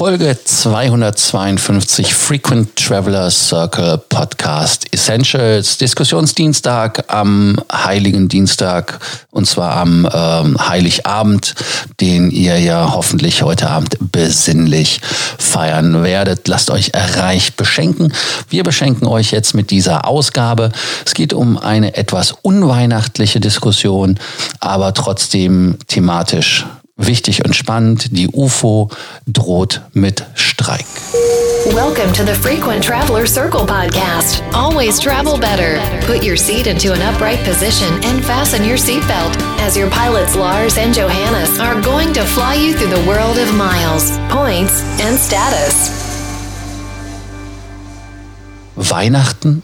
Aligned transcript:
Folge 0.00 0.34
252 0.42 2.14
Frequent 2.14 2.74
Traveler 2.74 3.30
Circle 3.30 3.98
Podcast 4.08 4.86
Essentials. 4.94 5.76
Diskussionsdienstag 5.76 7.04
am 7.08 7.60
Heiligen 7.70 8.26
Dienstag 8.26 8.98
und 9.30 9.46
zwar 9.46 9.76
am 9.76 10.08
ähm, 10.10 10.56
Heiligabend, 10.70 11.54
den 12.00 12.30
ihr 12.30 12.58
ja 12.58 12.94
hoffentlich 12.94 13.42
heute 13.42 13.68
Abend 13.68 13.98
besinnlich 14.00 15.02
feiern 15.36 16.02
werdet. 16.02 16.48
Lasst 16.48 16.70
euch 16.70 16.92
reich 16.94 17.56
beschenken. 17.56 18.14
Wir 18.48 18.62
beschenken 18.62 19.06
euch 19.06 19.32
jetzt 19.32 19.52
mit 19.54 19.70
dieser 19.70 20.08
Ausgabe. 20.08 20.72
Es 21.04 21.12
geht 21.12 21.34
um 21.34 21.58
eine 21.58 21.94
etwas 21.94 22.32
unweihnachtliche 22.40 23.38
Diskussion, 23.38 24.18
aber 24.60 24.94
trotzdem 24.94 25.76
thematisch 25.88 26.64
Wichtig 27.02 27.42
und 27.46 27.56
spannend, 27.56 28.14
die 28.14 28.28
UFO 28.28 28.90
droht 29.26 29.80
mit 29.94 30.22
Streik. 30.34 30.84
Welcome 31.72 32.12
to 32.12 32.24
the 32.26 32.34
Frequent 32.34 32.84
Traveler 32.84 33.26
Circle 33.26 33.64
podcast. 33.64 34.42
Always 34.52 35.00
travel 35.00 35.38
better. 35.38 35.80
Put 36.06 36.22
your 36.22 36.36
seat 36.36 36.66
into 36.66 36.92
an 36.92 37.00
upright 37.00 37.42
position 37.42 37.88
and 38.04 38.22
fasten 38.22 38.64
your 38.64 38.76
seatbelt 38.76 39.34
as 39.66 39.78
your 39.78 39.88
pilots 39.88 40.36
Lars 40.36 40.76
and 40.76 40.94
Johannes 40.94 41.58
are 41.58 41.80
going 41.80 42.12
to 42.12 42.22
fly 42.22 42.54
you 42.54 42.74
through 42.74 42.94
the 42.94 43.08
world 43.08 43.38
of 43.38 43.50
miles, 43.54 44.18
points 44.28 44.82
and 45.00 45.18
status. 45.18 45.90
Weihnachten, 48.76 49.62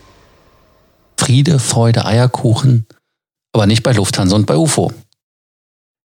Friede, 1.18 1.59
Freude, 1.59 2.06
Eierkuchen, 2.06 2.87
aber 3.52 3.66
nicht 3.66 3.82
bei 3.82 3.92
Lufthansa 3.92 4.34
und 4.34 4.46
bei 4.46 4.56
UFO. 4.56 4.90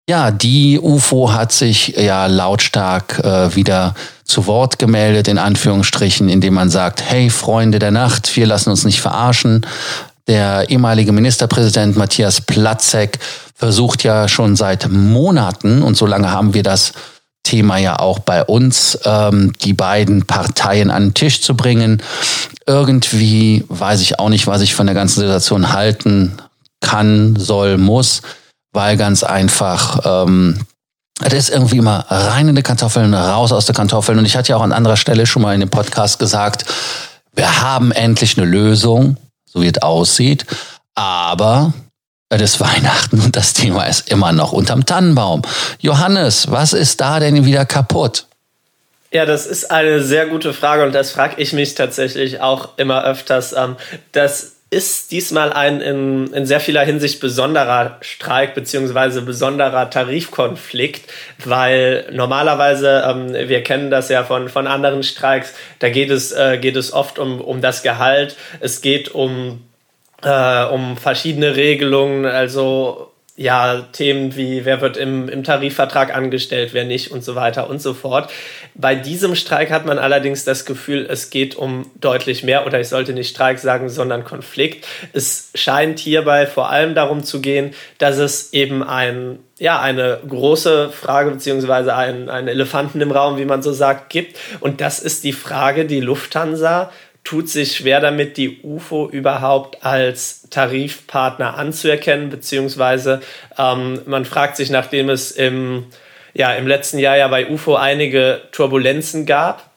Ja, 0.10 0.32
die 0.32 0.80
UFO 0.80 1.32
hat 1.32 1.52
sich 1.52 1.90
ja 1.90 2.26
lautstark 2.26 3.20
äh, 3.20 3.56
wieder 3.56 3.94
zu 4.24 4.48
Wort 4.48 4.80
gemeldet, 4.80 5.28
in 5.28 5.38
Anführungsstrichen, 5.38 6.28
indem 6.28 6.56
man 6.56 6.70
sagt, 6.70 7.04
hey 7.04 7.30
Freunde 7.30 7.80
der 7.80 7.92
Nacht, 7.92 8.36
wir 8.36 8.48
lassen 8.48 8.72
uns 8.72 8.84
nicht 8.84 9.00
verarschen. 9.00 9.66
Der 10.28 10.70
ehemalige 10.70 11.12
Ministerpräsident 11.12 11.98
Matthias 11.98 12.42
Platzek 12.42 13.20
versucht 13.56 14.04
ja 14.04 14.28
schon 14.28 14.56
seit 14.56 14.90
Monaten, 14.90 15.84
und 15.84 15.96
so 15.96 16.06
lange 16.06 16.32
haben 16.32 16.54
wir 16.54 16.64
das 16.64 16.94
Thema 17.44 17.78
ja 17.78 18.00
auch 18.00 18.20
bei 18.20 18.44
uns, 18.44 18.98
ähm, 19.06 19.54
die 19.62 19.74
beiden 19.74 20.26
Parteien 20.26 20.92
an 20.92 21.08
den 21.08 21.14
Tisch 21.14 21.42
zu 21.42 21.56
bringen. 21.56 22.02
Irgendwie 22.66 23.66
weiß 23.68 24.02
ich 24.02 24.20
auch 24.20 24.30
nicht, 24.30 24.48
was 24.48 24.62
ich 24.62 24.76
von 24.76 24.88
der 24.88 24.96
ganzen 24.96 25.22
Situation 25.22 25.74
halten 25.74 26.38
kann, 26.82 27.36
soll, 27.36 27.78
muss 27.78 28.22
weil 28.72 28.98
ganz 28.98 29.24
einfach 29.24 30.26
ähm, 30.26 30.66
das 31.30 31.34
ist 31.34 31.50
irgendwie 31.50 31.78
immer 31.78 32.06
rein 32.10 32.48
in 32.48 32.56
die 32.56 32.64
Kartoffeln, 32.64 33.14
raus 33.14 33.52
aus 33.52 33.66
der 33.66 33.76
Kartoffeln. 33.76 34.18
Und 34.18 34.26
ich 34.26 34.36
hatte 34.36 34.50
ja 34.50 34.58
auch 34.58 34.64
an 34.64 34.72
anderer 34.72 34.98
Stelle 34.98 35.26
schon 35.26 35.44
mal 35.44 35.54
in 35.54 35.60
dem 35.60 35.70
Podcast 35.70 36.20
gesagt, 36.20 36.66
wir 37.34 37.62
haben 37.62 37.92
endlich 37.92 38.38
eine 38.38 38.48
Lösung, 38.48 39.18
so 39.46 39.62
wie 39.62 39.68
es 39.68 39.82
aussieht. 39.82 40.46
Aber 40.96 41.74
es 42.30 42.42
ist 42.42 42.60
Weihnachten 42.60 43.20
und 43.20 43.36
das 43.36 43.54
Thema 43.54 43.84
ist 43.86 44.10
immer 44.10 44.32
noch 44.32 44.52
unterm 44.52 44.86
Tannenbaum. 44.86 45.44
Johannes, 45.80 46.50
was 46.50 46.74
ist 46.74 47.02
da 47.02 47.20
denn 47.20 47.46
wieder 47.46 47.66
kaputt? 47.66 48.26
Ja, 49.12 49.26
das 49.26 49.46
ist 49.46 49.70
eine 49.70 50.02
sehr 50.02 50.28
gute 50.28 50.54
Frage 50.54 50.86
und 50.86 50.96
das 50.96 51.12
frage 51.12 51.42
ich 51.42 51.54
mich 51.54 51.76
tatsächlich 51.76 52.40
auch 52.40 52.78
immer 52.78 53.04
öfters. 53.04 53.54
Ähm, 53.54 53.76
das 54.14 54.54
ist 54.72 55.12
diesmal 55.12 55.52
ein 55.52 55.82
in, 55.82 56.34
in 56.34 56.46
sehr 56.46 56.62
vieler 56.62 56.84
Hinsicht 56.84 57.20
besonderer 57.20 57.98
Streik 58.00 58.56
beziehungsweise 58.56 59.22
besonderer 59.22 59.90
Tarifkonflikt, 59.90 61.12
weil 61.44 62.08
normalerweise, 62.14 63.04
ähm, 63.06 63.34
wir 63.34 63.64
kennen 63.64 63.92
das 63.92 64.08
ja 64.08 64.24
von, 64.24 64.48
von 64.48 64.68
anderen 64.68 65.04
Streiks, 65.04 65.54
da 65.80 65.90
geht 65.90 66.10
es, 66.10 66.32
äh, 66.32 66.58
geht 66.58 66.78
es 66.78 66.94
oft 66.94 67.20
um, 67.20 67.42
um 67.42 67.60
das 67.60 67.84
Gehalt, 67.84 68.38
es 68.62 68.82
geht 68.82 69.10
um, 69.10 69.62
äh, 70.24 70.64
um 70.64 70.96
verschiedene 70.96 71.58
Regelungen, 71.58 72.26
also 72.26 73.11
ja, 73.42 73.88
Themen 73.92 74.36
wie, 74.36 74.66
wer 74.66 74.82
wird 74.82 74.98
im, 74.98 75.28
im 75.28 75.44
Tarifvertrag 75.44 76.16
angestellt, 76.16 76.74
wer 76.74 76.84
nicht 76.84 77.12
und 77.12 77.24
so 77.24 77.34
weiter 77.34 77.70
und 77.70 77.82
so 77.82 77.94
fort. 77.96 78.32
Bei 78.76 78.94
diesem 78.94 79.36
Streik 79.36 79.72
hat 79.72 79.86
man 79.86 79.98
allerdings 79.98 80.46
das 80.46 80.66
Gefühl, 80.66 81.08
es 81.10 81.32
geht 81.32 81.56
um 81.56 81.90
deutlich 82.00 82.44
mehr, 82.44 82.68
oder 82.68 82.80
ich 82.80 82.88
sollte 82.88 83.14
nicht 83.14 83.30
Streik 83.30 83.58
sagen, 83.58 83.90
sondern 83.90 84.24
Konflikt. 84.24 84.88
Es 85.14 85.50
scheint 85.56 85.98
hierbei 85.98 86.46
vor 86.46 86.70
allem 86.70 86.94
darum 86.94 87.24
zu 87.24 87.42
gehen, 87.42 87.74
dass 87.98 88.18
es 88.18 88.54
eben 88.54 88.84
ein, 88.84 89.40
ja, 89.58 89.82
eine 89.82 90.20
große 90.28 90.90
Frage 90.92 91.32
beziehungsweise 91.32 91.96
einen, 91.96 92.48
Elefanten 92.48 93.02
im 93.02 93.12
Raum, 93.12 93.40
wie 93.40 93.46
man 93.46 93.64
so 93.64 93.74
sagt, 93.74 94.12
gibt. 94.12 94.38
Und 94.60 94.82
das 94.82 95.00
ist 95.00 95.24
die 95.24 95.34
Frage, 95.34 95.86
die 95.86 96.00
Lufthansa 96.00 96.92
tut 97.24 97.50
sich 97.50 97.76
schwer 97.76 98.00
damit, 98.00 98.38
die 98.38 98.62
UFO 98.64 99.08
überhaupt 99.10 99.86
als 99.86 100.48
Tarifpartner 100.50 101.58
anzuerkennen, 101.58 102.30
beziehungsweise 102.30 103.22
ähm, 103.58 104.02
man 104.06 104.26
fragt 104.26 104.58
sich, 104.58 104.70
nachdem 104.70 105.10
es 105.10 105.32
im, 105.32 105.86
ja, 106.34 106.54
im 106.54 106.68
letzten 106.68 106.98
Jahr 106.98 107.18
ja 107.18 107.28
bei 107.28 107.48
UFO 107.50 107.76
einige 107.76 108.42
Turbulenzen 108.52 109.26
gab, 109.26 109.70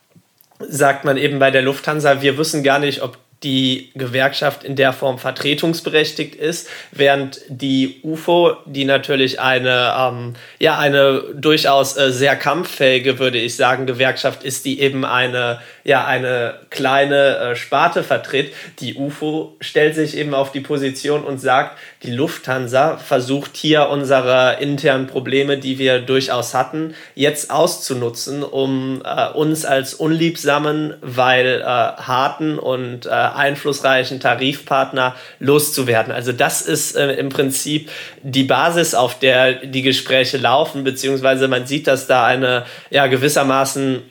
sagt 0.58 1.04
man 1.04 1.16
eben 1.16 1.38
bei 1.38 1.50
der 1.50 1.62
Lufthansa, 1.62 2.22
wir 2.22 2.38
wissen 2.38 2.62
gar 2.62 2.78
nicht, 2.78 3.02
ob 3.02 3.18
die 3.44 3.90
Gewerkschaft 3.94 4.64
in 4.64 4.74
der 4.74 4.92
Form 4.92 5.18
vertretungsberechtigt 5.18 6.34
ist, 6.34 6.68
während 6.90 7.40
die 7.48 8.00
UFO, 8.02 8.56
die 8.64 8.84
natürlich 8.84 9.40
eine, 9.40 9.94
ähm, 9.98 10.34
ja, 10.58 10.78
eine 10.78 11.22
durchaus 11.34 11.96
äh, 11.96 12.10
sehr 12.10 12.36
kampffähige, 12.36 13.18
würde 13.18 13.38
ich 13.38 13.56
sagen, 13.56 13.86
Gewerkschaft 13.86 14.42
ist, 14.42 14.64
die 14.64 14.80
eben 14.80 15.04
eine, 15.04 15.60
ja, 15.84 16.06
eine 16.06 16.58
kleine 16.70 17.36
äh, 17.36 17.56
Sparte 17.56 18.02
vertritt. 18.02 18.52
Die 18.80 18.94
UFO 18.94 19.56
stellt 19.60 19.94
sich 19.94 20.16
eben 20.16 20.34
auf 20.34 20.50
die 20.50 20.60
Position 20.60 21.22
und 21.22 21.38
sagt, 21.38 21.78
die 22.02 22.10
Lufthansa 22.10 22.96
versucht 22.96 23.56
hier 23.56 23.88
unsere 23.88 24.56
internen 24.60 25.06
Probleme, 25.06 25.58
die 25.58 25.78
wir 25.78 26.00
durchaus 26.00 26.54
hatten, 26.54 26.94
jetzt 27.14 27.50
auszunutzen, 27.50 28.42
um 28.42 29.02
äh, 29.04 29.28
uns 29.30 29.64
als 29.64 29.94
unliebsamen, 29.94 30.94
weil 31.02 31.60
äh, 31.60 31.64
harten 31.64 32.58
und 32.58 33.06
äh, 33.06 33.10
einflussreichen 33.36 34.20
Tarifpartner 34.20 35.14
loszuwerden. 35.38 36.12
Also 36.12 36.32
das 36.32 36.62
ist 36.62 36.96
äh, 36.96 37.12
im 37.14 37.28
Prinzip 37.28 37.90
die 38.22 38.44
Basis, 38.44 38.94
auf 38.94 39.18
der 39.18 39.66
die 39.66 39.82
Gespräche 39.82 40.38
laufen, 40.38 40.84
beziehungsweise 40.84 41.48
man 41.48 41.66
sieht, 41.66 41.86
dass 41.86 42.06
da 42.06 42.24
eine 42.26 42.64
ja 42.90 43.06
gewissermaßen 43.06 44.02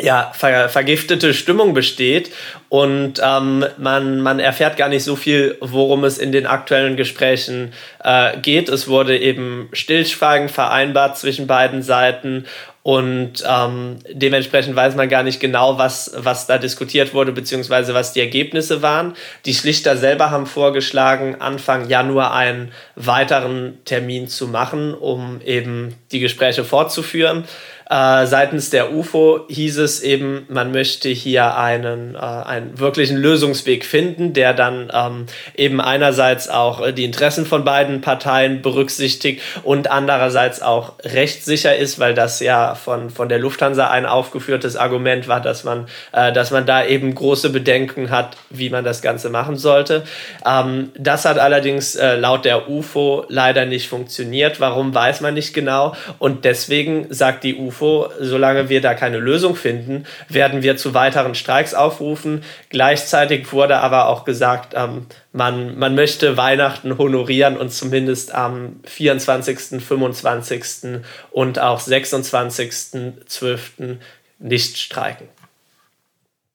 ja, 0.00 0.32
ver 0.34 0.68
vergiftete 0.68 1.34
Stimmung 1.34 1.72
besteht 1.72 2.32
und 2.68 3.20
ähm, 3.22 3.64
man, 3.78 4.20
man 4.20 4.40
erfährt 4.40 4.76
gar 4.76 4.88
nicht 4.88 5.04
so 5.04 5.14
viel, 5.14 5.56
worum 5.60 6.02
es 6.02 6.18
in 6.18 6.32
den 6.32 6.46
aktuellen 6.46 6.96
Gesprächen 6.96 7.72
äh, 8.02 8.36
geht. 8.38 8.68
Es 8.68 8.88
wurde 8.88 9.16
eben 9.16 9.68
Stillschweigen 9.72 10.48
vereinbart 10.48 11.16
zwischen 11.16 11.46
beiden 11.46 11.82
Seiten 11.82 12.46
und 12.84 13.42
ähm, 13.48 13.96
dementsprechend 14.10 14.76
weiß 14.76 14.94
man 14.94 15.08
gar 15.08 15.22
nicht 15.22 15.40
genau, 15.40 15.78
was, 15.78 16.12
was 16.16 16.46
da 16.46 16.58
diskutiert 16.58 17.14
wurde, 17.14 17.32
beziehungsweise 17.32 17.94
was 17.94 18.12
die 18.12 18.20
Ergebnisse 18.20 18.82
waren. 18.82 19.14
Die 19.46 19.54
Schlichter 19.54 19.96
selber 19.96 20.30
haben 20.30 20.44
vorgeschlagen, 20.44 21.36
Anfang 21.40 21.88
Januar 21.88 22.34
einen 22.34 22.72
weiteren 22.94 23.78
Termin 23.86 24.28
zu 24.28 24.48
machen, 24.48 24.92
um 24.92 25.40
eben 25.40 25.94
die 26.12 26.20
Gespräche 26.20 26.62
fortzuführen. 26.62 27.44
Äh, 27.90 28.26
seitens 28.26 28.70
der 28.70 28.92
UFO 28.92 29.40
hieß 29.48 29.78
es 29.78 30.00
eben, 30.02 30.46
man 30.48 30.72
möchte 30.72 31.10
hier 31.10 31.56
einen, 31.56 32.14
äh, 32.14 32.18
einen 32.18 32.78
wirklichen 32.78 33.16
Lösungsweg 33.16 33.84
finden, 33.84 34.32
der 34.32 34.54
dann 34.54 34.90
ähm, 34.92 35.26
eben 35.54 35.80
einerseits 35.80 36.48
auch 36.48 36.80
äh, 36.80 36.92
die 36.92 37.04
Interessen 37.04 37.44
von 37.44 37.64
beiden 37.64 38.00
Parteien 38.00 38.62
berücksichtigt 38.62 39.42
und 39.64 39.90
andererseits 39.90 40.62
auch 40.62 40.94
rechtssicher 41.02 41.76
ist, 41.76 41.98
weil 41.98 42.14
das 42.14 42.40
ja 42.40 42.74
von, 42.74 43.10
von 43.10 43.28
der 43.28 43.38
Lufthansa 43.38 43.88
ein 43.90 44.06
aufgeführtes 44.06 44.76
Argument 44.76 45.28
war, 45.28 45.40
dass 45.40 45.64
man, 45.64 45.86
äh, 46.12 46.32
dass 46.32 46.50
man 46.50 46.64
da 46.64 46.84
eben 46.86 47.14
große 47.14 47.50
Bedenken 47.50 48.10
hat, 48.10 48.36
wie 48.48 48.70
man 48.70 48.84
das 48.84 49.02
Ganze 49.02 49.28
machen 49.28 49.56
sollte. 49.56 50.04
Ähm, 50.46 50.90
das 50.98 51.26
hat 51.26 51.38
allerdings 51.38 51.96
äh, 51.96 52.16
laut 52.16 52.46
der 52.46 52.70
UFO 52.70 53.26
leider 53.28 53.66
nicht 53.66 53.88
funktioniert. 53.88 54.58
Warum 54.58 54.94
weiß 54.94 55.20
man 55.20 55.34
nicht 55.34 55.52
genau. 55.52 55.94
Und 56.18 56.46
deswegen 56.46 57.06
sagt 57.10 57.44
die 57.44 57.56
UFO, 57.56 57.73
UFO, 57.74 58.08
solange 58.20 58.68
wir 58.68 58.80
da 58.80 58.94
keine 58.94 59.18
Lösung 59.18 59.56
finden, 59.56 60.04
werden 60.28 60.62
wir 60.62 60.76
zu 60.76 60.94
weiteren 60.94 61.34
Streiks 61.34 61.74
aufrufen. 61.74 62.44
Gleichzeitig 62.70 63.52
wurde 63.52 63.78
aber 63.78 64.06
auch 64.08 64.24
gesagt, 64.24 64.74
ähm, 64.76 65.06
man, 65.32 65.76
man 65.78 65.94
möchte 65.94 66.36
Weihnachten 66.36 66.98
honorieren 66.98 67.56
und 67.56 67.72
zumindest 67.72 68.34
am 68.34 68.80
24., 68.84 69.84
25. 69.84 71.00
und 71.32 71.58
auch 71.58 71.80
26.12. 71.80 73.96
nicht 74.38 74.78
streiken. 74.78 75.28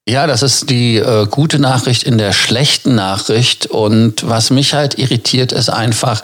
Ja, 0.07 0.25
das 0.25 0.41
ist 0.41 0.69
die 0.71 0.97
äh, 0.97 1.27
gute 1.29 1.59
Nachricht 1.59 2.01
in 2.01 2.17
der 2.17 2.33
schlechten 2.33 2.95
Nachricht. 2.95 3.67
Und 3.67 4.27
was 4.27 4.49
mich 4.49 4.73
halt 4.73 4.97
irritiert, 4.97 5.51
ist 5.51 5.69
einfach, 5.69 6.23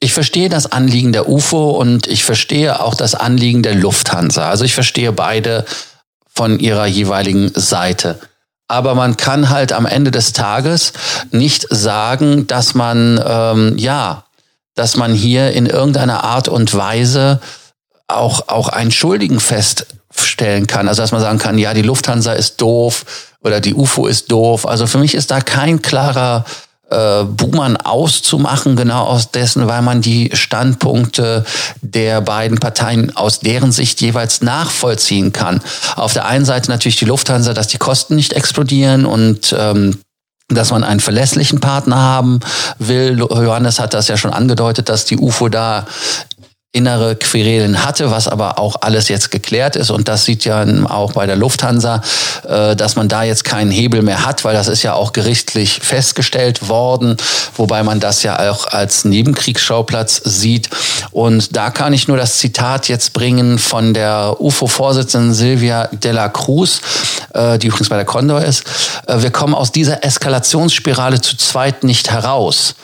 ich 0.00 0.12
verstehe 0.12 0.48
das 0.48 0.70
Anliegen 0.70 1.12
der 1.12 1.28
UFO 1.28 1.70
und 1.70 2.06
ich 2.06 2.24
verstehe 2.24 2.80
auch 2.80 2.94
das 2.94 3.14
Anliegen 3.14 3.62
der 3.62 3.74
Lufthansa. 3.74 4.48
Also 4.48 4.64
ich 4.64 4.74
verstehe 4.74 5.12
beide 5.12 5.64
von 6.34 6.58
ihrer 6.60 6.86
jeweiligen 6.86 7.50
Seite. 7.54 8.18
Aber 8.68 8.94
man 8.94 9.16
kann 9.16 9.48
halt 9.48 9.72
am 9.72 9.86
Ende 9.86 10.10
des 10.10 10.32
Tages 10.32 10.92
nicht 11.30 11.66
sagen, 11.70 12.46
dass 12.46 12.74
man, 12.74 13.20
ähm, 13.24 13.78
ja, 13.78 14.24
dass 14.74 14.96
man 14.96 15.14
hier 15.14 15.52
in 15.52 15.66
irgendeiner 15.66 16.24
Art 16.24 16.48
und 16.48 16.74
Weise 16.74 17.40
auch, 18.08 18.48
auch 18.48 18.68
einen 18.68 18.90
Schuldigen 18.90 19.40
feststellen 19.40 20.66
kann. 20.66 20.88
Also 20.88 21.02
dass 21.02 21.12
man 21.12 21.20
sagen 21.20 21.38
kann, 21.38 21.58
ja, 21.58 21.72
die 21.72 21.82
Lufthansa 21.82 22.32
ist 22.32 22.60
doof 22.60 23.06
oder 23.40 23.60
die 23.60 23.74
UFO 23.74 24.06
ist 24.06 24.30
doof. 24.30 24.66
Also 24.66 24.86
für 24.86 24.98
mich 24.98 25.14
ist 25.14 25.30
da 25.30 25.40
kein 25.40 25.80
klarer 25.80 26.44
äh, 26.90 27.24
Buhmann 27.24 27.76
auszumachen, 27.76 28.76
genau 28.76 29.04
aus 29.04 29.30
dessen, 29.30 29.66
weil 29.66 29.82
man 29.82 30.02
die 30.02 30.30
Standpunkte 30.34 31.44
der 31.80 32.20
beiden 32.20 32.58
Parteien 32.58 33.16
aus 33.16 33.40
deren 33.40 33.72
Sicht 33.72 34.00
jeweils 34.00 34.40
nachvollziehen 34.40 35.32
kann. 35.32 35.60
Auf 35.96 36.12
der 36.12 36.26
einen 36.26 36.44
Seite 36.44 36.70
natürlich 36.70 36.96
die 36.96 37.04
Lufthansa, 37.04 37.54
dass 37.54 37.68
die 37.68 37.78
Kosten 37.78 38.16
nicht 38.16 38.34
explodieren 38.34 39.04
und 39.04 39.54
ähm, 39.58 39.98
dass 40.48 40.70
man 40.70 40.84
einen 40.84 41.00
verlässlichen 41.00 41.58
Partner 41.58 41.96
haben 41.96 42.38
will. 42.78 43.18
Johannes 43.18 43.80
hat 43.80 43.94
das 43.94 44.06
ja 44.06 44.16
schon 44.16 44.32
angedeutet, 44.32 44.88
dass 44.88 45.04
die 45.04 45.18
UFO 45.18 45.48
da 45.48 45.86
innere 46.76 47.16
Querelen 47.16 47.86
hatte, 47.86 48.10
was 48.10 48.28
aber 48.28 48.58
auch 48.58 48.76
alles 48.82 49.08
jetzt 49.08 49.30
geklärt 49.30 49.76
ist. 49.76 49.90
Und 49.90 50.08
das 50.08 50.26
sieht 50.26 50.44
ja 50.44 50.64
auch 50.90 51.12
bei 51.12 51.24
der 51.24 51.36
Lufthansa, 51.36 52.02
äh, 52.46 52.76
dass 52.76 52.96
man 52.96 53.08
da 53.08 53.22
jetzt 53.22 53.44
keinen 53.44 53.70
Hebel 53.70 54.02
mehr 54.02 54.26
hat, 54.26 54.44
weil 54.44 54.54
das 54.54 54.68
ist 54.68 54.82
ja 54.82 54.92
auch 54.92 55.14
gerichtlich 55.14 55.80
festgestellt 55.82 56.68
worden, 56.68 57.16
wobei 57.56 57.82
man 57.82 57.98
das 57.98 58.22
ja 58.22 58.50
auch 58.50 58.66
als 58.66 59.06
Nebenkriegsschauplatz 59.06 60.20
sieht. 60.24 60.68
Und 61.12 61.56
da 61.56 61.70
kann 61.70 61.94
ich 61.94 62.08
nur 62.08 62.18
das 62.18 62.36
Zitat 62.36 62.88
jetzt 62.88 63.14
bringen 63.14 63.58
von 63.58 63.94
der 63.94 64.36
UFO-Vorsitzenden 64.38 65.32
Silvia 65.32 65.88
Della 65.92 66.28
Cruz, 66.28 66.82
äh, 67.32 67.58
die 67.58 67.68
übrigens 67.68 67.88
bei 67.88 67.96
der 67.96 68.04
Condor 68.04 68.42
ist. 68.42 68.64
Äh, 69.06 69.22
wir 69.22 69.30
kommen 69.30 69.54
aus 69.54 69.72
dieser 69.72 70.04
Eskalationsspirale 70.04 71.22
zu 71.22 71.38
zweit 71.38 71.84
nicht 71.84 72.10
heraus. 72.10 72.74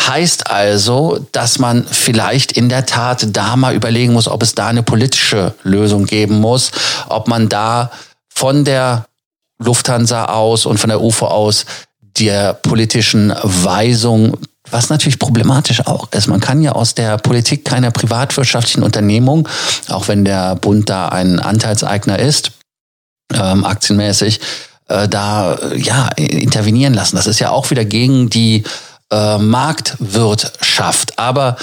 Heißt 0.00 0.50
also, 0.50 1.24
dass 1.32 1.58
man 1.58 1.86
vielleicht 1.86 2.52
in 2.52 2.68
der 2.68 2.84
Tat 2.84 3.28
da 3.30 3.56
mal 3.56 3.74
überlegen 3.74 4.12
muss, 4.12 4.28
ob 4.28 4.42
es 4.42 4.54
da 4.54 4.66
eine 4.66 4.82
politische 4.82 5.54
Lösung 5.62 6.06
geben 6.06 6.40
muss, 6.40 6.72
ob 7.08 7.28
man 7.28 7.48
da 7.48 7.90
von 8.28 8.64
der 8.64 9.06
Lufthansa 9.58 10.26
aus 10.26 10.66
und 10.66 10.78
von 10.78 10.90
der 10.90 11.00
UFO 11.00 11.26
aus 11.26 11.64
der 12.18 12.54
politischen 12.54 13.32
Weisung, 13.42 14.36
was 14.70 14.88
natürlich 14.88 15.18
problematisch 15.18 15.86
auch 15.86 16.10
ist. 16.12 16.26
Man 16.26 16.40
kann 16.40 16.62
ja 16.62 16.72
aus 16.72 16.94
der 16.94 17.18
Politik 17.18 17.64
keiner 17.64 17.90
privatwirtschaftlichen 17.90 18.82
Unternehmung, 18.82 19.48
auch 19.88 20.08
wenn 20.08 20.24
der 20.24 20.56
Bund 20.56 20.90
da 20.90 21.08
ein 21.08 21.38
Anteilseigner 21.38 22.18
ist, 22.18 22.52
ähm, 23.32 23.64
aktienmäßig, 23.64 24.40
äh, 24.88 25.08
da 25.08 25.58
ja 25.76 26.08
intervenieren 26.16 26.94
lassen. 26.94 27.16
Das 27.16 27.26
ist 27.26 27.40
ja 27.40 27.50
auch 27.50 27.70
wieder 27.70 27.84
gegen 27.84 28.30
die 28.30 28.64
äh, 29.14 29.38
Marktwirtschaft. 29.38 31.18
Aber 31.18 31.56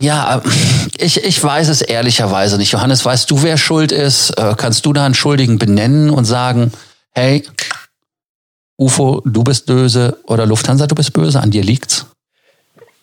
ja, 0.00 0.42
ich, 0.98 1.24
ich 1.24 1.42
weiß 1.42 1.68
es 1.68 1.80
ehrlicherweise 1.80 2.58
nicht. 2.58 2.72
Johannes, 2.72 3.04
weißt 3.04 3.30
du, 3.30 3.42
wer 3.42 3.56
schuld 3.56 3.92
ist? 3.92 4.30
Äh, 4.30 4.54
kannst 4.56 4.84
du 4.84 4.92
da 4.92 5.06
einen 5.06 5.14
Schuldigen 5.14 5.58
benennen 5.58 6.10
und 6.10 6.26
sagen, 6.26 6.72
hey, 7.12 7.44
UFO, 8.78 9.22
du 9.24 9.42
bist 9.42 9.64
böse 9.64 10.18
oder 10.24 10.44
Lufthansa, 10.44 10.86
du 10.86 10.94
bist 10.94 11.14
böse, 11.14 11.40
an 11.40 11.50
dir 11.50 11.62
liegt's? 11.62 12.06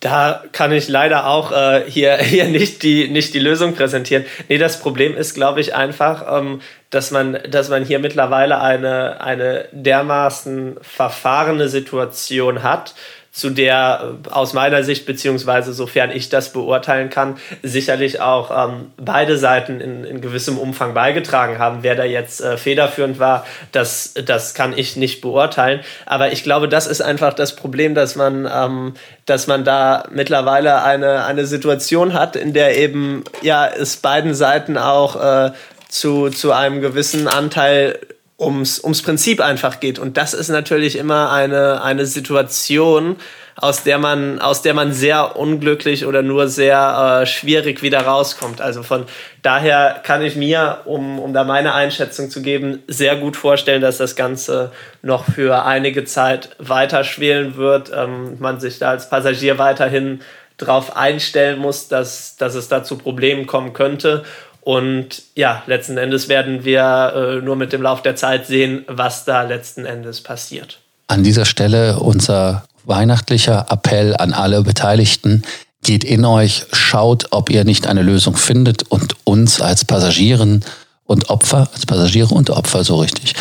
Da 0.03 0.43
kann 0.51 0.73
ich 0.73 0.89
leider 0.89 1.27
auch 1.27 1.51
äh, 1.53 1.85
hier, 1.87 2.17
hier 2.21 2.49
nicht, 2.49 2.83
die, 2.83 3.07
nicht 3.07 3.33
die 3.33 3.39
Lösung 3.39 3.73
präsentieren. 3.73 4.25
Nee, 4.49 4.59
das 4.59 4.79
Problem 4.79 5.15
ist, 5.15 5.33
glaube 5.33 5.61
ich, 5.61 5.73
einfach, 5.73 6.25
ähm, 6.37 6.61
dass, 6.91 7.09
man, 7.09 7.39
dass 7.49 7.69
man 7.69 7.85
hier 7.85 7.97
mittlerweile 7.97 8.59
eine, 8.59 9.21
eine 9.21 9.69
dermaßen 9.71 10.77
verfahrene 10.81 11.69
Situation 11.69 12.61
hat, 12.61 12.93
zu 13.33 13.49
der 13.49 14.13
äh, 14.25 14.29
aus 14.29 14.53
meiner 14.53 14.83
Sicht, 14.83 15.07
beziehungsweise 15.07 15.73
sofern 15.73 16.11
ich 16.11 16.29
das 16.29 16.53
beurteilen 16.53 17.09
kann, 17.09 17.37
sicherlich 17.63 18.21
auch 18.21 18.69
ähm, 18.69 18.91
beide 18.97 19.39
Seiten 19.39 19.81
in, 19.81 20.03
in 20.03 20.21
gewissem 20.21 20.59
Umfang 20.59 20.93
beigetragen 20.93 21.57
haben. 21.57 21.79
Wer 21.81 21.95
da 21.95 22.03
jetzt 22.03 22.41
äh, 22.41 22.57
federführend 22.57 23.17
war, 23.17 23.45
das, 23.71 24.13
das 24.23 24.53
kann 24.53 24.77
ich 24.77 24.97
nicht 24.97 25.21
beurteilen. 25.21 25.81
Aber 26.05 26.31
ich 26.31 26.43
glaube, 26.43 26.69
das 26.69 26.85
ist 26.85 27.01
einfach 27.01 27.33
das 27.33 27.55
Problem, 27.55 27.95
dass 27.95 28.15
man, 28.15 28.47
ähm, 28.53 28.93
dass 29.25 29.47
man 29.47 29.63
da 29.63 30.05
mittlerweile 30.11 30.83
eine, 30.83 31.25
eine 31.25 31.47
Situation 31.47 32.13
hat, 32.13 32.35
in 32.35 32.53
der 32.53 32.77
eben 32.77 33.23
ja 33.41 33.65
es 33.65 33.97
beiden 33.97 34.35
Seiten 34.35 34.77
auch 34.77 35.15
äh, 35.15 35.51
zu, 35.89 36.29
zu 36.29 36.51
einem 36.51 36.81
gewissen 36.81 37.27
Anteil 37.27 37.97
ums, 38.43 38.79
ums 38.79 39.01
Prinzip 39.01 39.41
einfach 39.41 39.79
geht. 39.79 39.99
Und 39.99 40.17
das 40.17 40.33
ist 40.33 40.49
natürlich 40.49 40.97
immer 40.97 41.31
eine, 41.31 41.81
eine 41.81 42.05
Situation, 42.05 43.17
aus 43.55 43.83
der 43.83 43.99
man, 43.99 44.39
aus 44.39 44.61
der 44.61 44.73
man 44.73 44.93
sehr 44.93 45.35
unglücklich 45.35 46.05
oder 46.05 46.21
nur 46.21 46.47
sehr 46.47 47.21
äh, 47.21 47.25
schwierig 47.25 47.83
wieder 47.83 48.01
rauskommt. 48.01 48.61
Also 48.61 48.83
von 48.83 49.05
daher 49.41 50.01
kann 50.03 50.21
ich 50.23 50.35
mir, 50.35 50.81
um, 50.85 51.19
um 51.19 51.33
da 51.33 51.43
meine 51.43 51.73
Einschätzung 51.73 52.29
zu 52.29 52.41
geben, 52.41 52.81
sehr 52.87 53.15
gut 53.15 53.37
vorstellen, 53.37 53.81
dass 53.81 53.97
das 53.97 54.15
Ganze 54.15 54.71
noch 55.01 55.25
für 55.25 55.65
einige 55.65 56.03
Zeit 56.05 56.55
weiter 56.57 57.03
schwelen 57.03 57.55
wird. 57.55 57.91
Ähm, 57.95 58.37
man 58.39 58.59
sich 58.59 58.79
da 58.79 58.89
als 58.89 59.09
Passagier 59.09 59.59
weiterhin 59.59 60.21
darauf 60.57 60.95
einstellen 60.95 61.59
muss, 61.59 61.87
dass, 61.87 62.35
dass 62.37 62.55
es 62.55 62.67
da 62.67 62.83
zu 62.83 62.97
Problemen 62.97 63.45
kommen 63.47 63.73
könnte. 63.73 64.23
Und 64.63 65.23
ja, 65.35 65.61
letzten 65.67 65.97
Endes 65.97 66.29
werden 66.29 66.63
wir 66.63 67.13
äh, 67.15 67.45
nur 67.45 67.55
mit 67.55 67.73
dem 67.73 67.81
Lauf 67.81 68.01
der 68.01 68.15
Zeit 68.15 68.47
sehen, 68.47 68.85
was 68.87 69.25
da 69.25 69.43
letzten 69.43 69.85
Endes 69.85 70.21
passiert. 70.21 70.79
An 71.07 71.23
dieser 71.23 71.45
Stelle 71.45 71.99
unser 71.99 72.63
weihnachtlicher 72.85 73.67
Appell 73.69 74.15
an 74.15 74.33
alle 74.33 74.61
Beteiligten. 74.61 75.43
Geht 75.83 76.03
in 76.03 76.23
euch, 76.23 76.65
schaut, 76.71 77.27
ob 77.31 77.49
ihr 77.49 77.65
nicht 77.65 77.87
eine 77.87 78.03
Lösung 78.03 78.37
findet 78.37 78.83
und 78.83 79.15
uns 79.25 79.59
als 79.59 79.83
Passagieren 79.83 80.63
und 81.05 81.29
Opfer, 81.29 81.69
als 81.73 81.85
Passagiere 81.85 82.33
und 82.33 82.49
Opfer 82.49 82.85
so 82.85 82.99
richtig, 82.99 83.33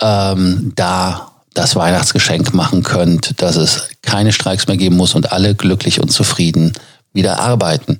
ähm, 0.00 0.72
da 0.76 1.32
das 1.54 1.74
Weihnachtsgeschenk 1.74 2.52
machen 2.52 2.82
könnt, 2.82 3.40
dass 3.40 3.56
es 3.56 3.88
keine 4.02 4.32
Streiks 4.32 4.66
mehr 4.66 4.76
geben 4.76 4.96
muss 4.96 5.14
und 5.14 5.32
alle 5.32 5.54
glücklich 5.54 6.00
und 6.00 6.10
zufrieden 6.10 6.74
wieder 7.16 7.40
arbeiten. 7.40 7.98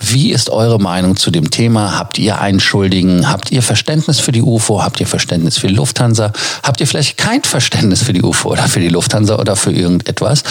Wie 0.00 0.32
ist 0.32 0.50
eure 0.50 0.78
Meinung 0.78 1.16
zu 1.16 1.30
dem 1.30 1.50
Thema? 1.50 1.98
Habt 1.98 2.18
ihr 2.18 2.40
einen 2.40 2.60
Schuldigen? 2.60 3.28
Habt 3.28 3.52
ihr 3.52 3.62
Verständnis 3.62 4.20
für 4.20 4.32
die 4.32 4.42
UFO? 4.42 4.82
Habt 4.82 5.00
ihr 5.00 5.06
Verständnis 5.06 5.58
für 5.58 5.68
die 5.68 5.74
Lufthansa? 5.74 6.32
Habt 6.62 6.80
ihr 6.80 6.86
vielleicht 6.86 7.18
kein 7.18 7.42
Verständnis 7.42 8.02
für 8.02 8.12
die 8.12 8.22
UFO 8.22 8.50
oder 8.50 8.64
für 8.64 8.80
die 8.80 8.88
Lufthansa 8.88 9.38
oder 9.38 9.56
für 9.56 9.72
irgendetwas? 9.72 10.42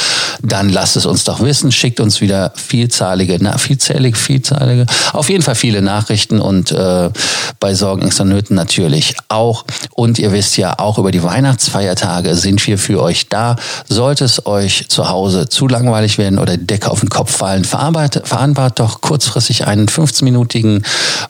Dann 0.41 0.69
lasst 0.69 0.95
es 0.95 1.05
uns 1.05 1.23
doch 1.23 1.41
wissen. 1.41 1.71
Schickt 1.71 1.99
uns 1.99 2.21
wieder 2.21 2.53
vielzahlige, 2.55 3.37
na, 3.39 3.57
vielzählige, 3.57 4.17
vielzahlige, 4.17 4.85
auf 5.13 5.29
jeden 5.29 5.43
Fall 5.43 5.55
viele 5.55 5.81
Nachrichten 5.81 6.39
und 6.39 6.71
äh, 6.71 7.09
bei 7.59 7.73
Sorgen, 7.73 8.01
Ängsten 8.01 8.27
und 8.27 8.35
Nöten 8.35 8.55
natürlich 8.55 9.15
auch. 9.29 9.65
Und 9.91 10.19
ihr 10.19 10.31
wisst 10.31 10.57
ja, 10.57 10.79
auch 10.79 10.97
über 10.97 11.11
die 11.11 11.23
Weihnachtsfeiertage 11.23 12.35
sind 12.35 12.65
wir 12.67 12.77
für 12.77 13.01
euch 13.01 13.29
da. 13.29 13.55
Sollte 13.87 14.25
es 14.25 14.45
euch 14.45 14.87
zu 14.89 15.09
Hause 15.09 15.49
zu 15.49 15.67
langweilig 15.67 16.17
werden 16.17 16.39
oder 16.39 16.57
die 16.57 16.67
Decke 16.67 16.89
auf 16.89 17.01
den 17.01 17.09
Kopf 17.09 17.31
fallen, 17.31 17.63
verarbeitet 17.63 18.00
vereinbart, 18.01 18.27
vereinbart 18.27 18.79
doch 18.79 19.01
kurzfristig 19.01 19.67
einen 19.67 19.87
15-minütigen 19.87 20.83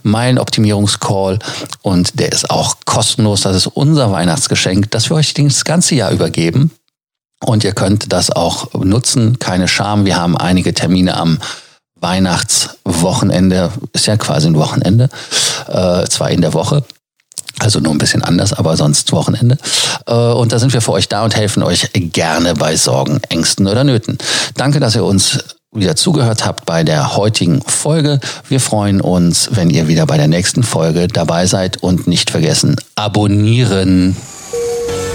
Meilenoptimierungscall 0.03 1.39
und 1.81 2.19
der 2.19 2.31
ist 2.31 2.49
auch 2.49 2.77
kostenlos. 2.85 3.41
Das 3.41 3.55
ist 3.55 3.67
unser 3.67 4.11
Weihnachtsgeschenk, 4.11 4.91
das 4.91 5.09
wir 5.09 5.17
euch 5.17 5.33
das 5.33 5.65
ganze 5.65 5.95
Jahr 5.95 6.11
übergeben. 6.11 6.71
Und 7.43 7.63
ihr 7.63 7.73
könnt 7.73 8.13
das 8.13 8.29
auch 8.29 8.73
nutzen, 8.75 9.39
keine 9.39 9.67
Scham. 9.67 10.05
Wir 10.05 10.17
haben 10.17 10.37
einige 10.37 10.73
Termine 10.73 11.17
am 11.17 11.39
Weihnachtswochenende, 11.99 13.71
ist 13.93 14.05
ja 14.05 14.17
quasi 14.17 14.47
ein 14.47 14.55
Wochenende, 14.55 15.09
äh, 15.67 16.05
zwar 16.05 16.29
in 16.29 16.41
der 16.41 16.53
Woche, 16.53 16.83
also 17.59 17.79
nur 17.79 17.93
ein 17.93 17.97
bisschen 17.97 18.23
anders, 18.23 18.53
aber 18.53 18.77
sonst 18.77 19.11
Wochenende. 19.11 19.57
Äh, 20.07 20.13
und 20.13 20.51
da 20.51 20.59
sind 20.59 20.73
wir 20.73 20.81
für 20.81 20.93
euch 20.93 21.09
da 21.09 21.23
und 21.23 21.35
helfen 21.35 21.63
euch 21.63 21.89
gerne 21.93 22.53
bei 22.55 22.75
Sorgen, 22.75 23.21
Ängsten 23.29 23.67
oder 23.67 23.83
Nöten. 23.83 24.17
Danke, 24.55 24.79
dass 24.79 24.95
ihr 24.95 25.03
uns 25.03 25.39
wieder 25.73 25.95
zugehört 25.95 26.45
habt 26.45 26.65
bei 26.65 26.83
der 26.83 27.15
heutigen 27.15 27.61
Folge. 27.61 28.19
Wir 28.49 28.59
freuen 28.59 28.99
uns, 28.99 29.47
wenn 29.53 29.69
ihr 29.69 29.87
wieder 29.87 30.05
bei 30.05 30.17
der 30.17 30.27
nächsten 30.27 30.63
Folge 30.63 31.07
dabei 31.07 31.45
seid 31.45 31.81
und 31.81 32.07
nicht 32.07 32.29
vergessen, 32.29 32.75
abonnieren. 32.95 34.17